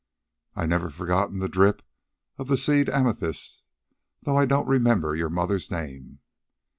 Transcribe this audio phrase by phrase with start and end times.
[0.55, 1.83] "I've never forgotten the drip
[2.39, 3.61] of the seed amethysts,
[4.23, 6.21] though I don't remember your mother's name."